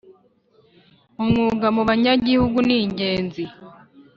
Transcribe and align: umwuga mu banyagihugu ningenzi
umwuga 1.21 1.67
mu 1.75 1.81
banyagihugu 1.89 2.57
ningenzi 2.67 3.43